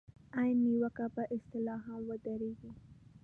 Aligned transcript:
عین 0.37 0.57
نیوکه 0.65 1.05
پر 1.13 1.25
اصطلاح 1.35 1.79
هم 1.87 1.99
واردېږي. 2.07 2.71